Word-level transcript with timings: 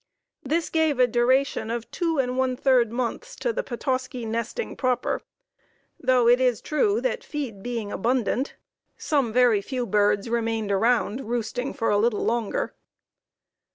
This 0.41 0.71
gave 0.71 0.97
a 0.97 1.05
duration 1.05 1.69
of 1.69 1.91
two 1.91 2.17
and 2.17 2.35
one 2.35 2.57
third 2.57 2.91
months 2.91 3.35
to 3.35 3.53
the 3.53 3.61
Petoskey 3.61 4.25
nesting 4.25 4.75
proper, 4.75 5.21
though 5.99 6.27
it 6.27 6.41
is 6.41 6.59
true 6.59 6.99
that, 7.01 7.23
feed 7.23 7.61
being 7.61 7.91
abundant, 7.91 8.55
some 8.97 9.31
very 9.31 9.61
few 9.61 9.85
birds 9.85 10.27
remained 10.27 10.71
around, 10.71 11.29
roosting 11.29 11.71
for 11.71 11.91
a 11.91 11.99
little 11.99 12.25
longer. 12.25 12.73